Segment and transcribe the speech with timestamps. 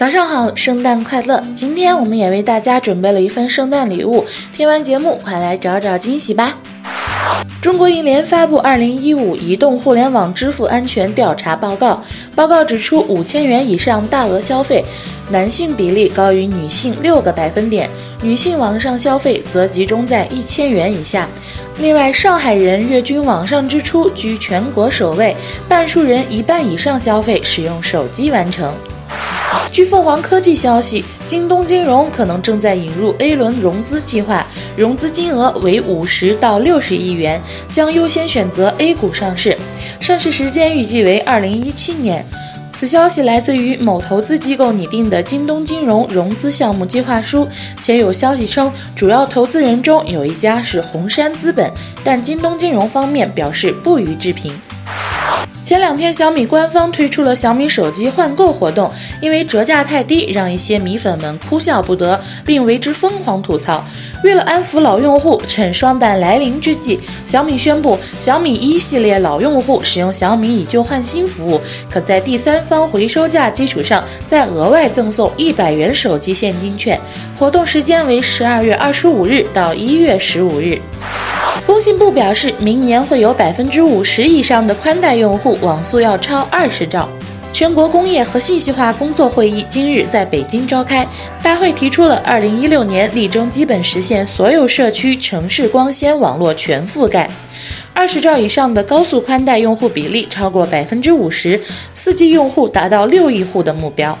[0.00, 1.44] 早上好，圣诞快乐！
[1.54, 6.56] 今天我们也为大家准备了一份圣诞礼物，听完节目快来找找惊喜吧！
[7.60, 11.92] 中国银联发布《二零一五移动互联网支付安全调查报告》，
[12.34, 14.82] 报告指出，五千元以上大额消费，
[15.28, 17.86] 男性比例高于女性六个百分点，
[18.22, 21.28] 女性网上消费则集中在一千元以下。
[21.78, 25.36] 另外，上海人月均网上支出居全国首位，
[25.68, 28.72] 半数人一半以上消费使用手机完成。
[29.70, 34.44] 据凤凰科技消息，京东金融可能正在引入 A 轮融资计划，
[34.76, 39.56] 融资金额为五十到六十亿元，将优先选择 A 股上市，
[40.00, 42.26] 上市时间预计为二零一七年。
[42.72, 47.46] 此消息来自于某投资机构拟定的京东金融融资项目计划书，
[47.78, 51.70] 且有消息称，主要投资人中有一家是红杉资本，
[52.02, 54.52] 但京东金融方面表示不予置评。
[55.62, 63.84] 前两天，小米官方推出了小米手机换购活动，因为折价太低，让一些米粉们哭笑不得，并为之疯狂吐槽。
[64.24, 76.98] 为了安抚老用户，趁双旦来临之际，小米宣布，小米一系列老用户使用小米以旧换新服务，可在第三方回收价基础上再额外赠送一百元手机现金券。
[77.38, 80.80] 活动时间为十二月二十五日到一月十五日。
[81.66, 87.08] 工信部表示，明年会有百分之五十以上的宽带用户网速要超二十兆。
[87.52, 91.06] 全国工业和信息化工作会议今日在北京召开，
[91.42, 97.28] 大会提出了二零一六年力争基本实现所有社区、城市光纤网络全覆盖，
[97.92, 101.60] 二十兆以上的高速宽带用户比例超过百分之五十，
[101.94, 104.16] 四 G 用户达到六亿户的目标。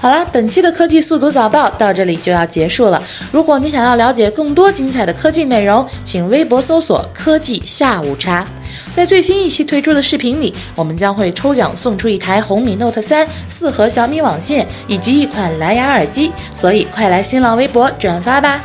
[0.00, 3.02] 好了，本期的科技速读早报到这里就要结束了。
[3.30, 8.46] 如果你想要了解更多精彩的科技内容，请微博搜索“科技下午茶”。
[8.92, 18.60] 在最新一期推出的视频里，我们将会抽奖送出一台红米 Note 三、四盒小米网线以及一款蓝牙耳机，所以快来新浪微博转发吧！